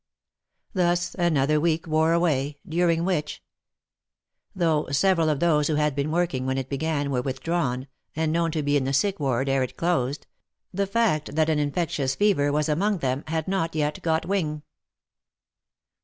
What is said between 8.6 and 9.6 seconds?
be in the sick ward